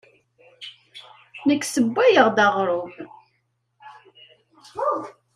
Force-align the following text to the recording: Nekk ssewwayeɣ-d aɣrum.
Nekk 1.47 1.63
ssewwayeɣ-d 1.65 2.37
aɣrum. 2.45 2.91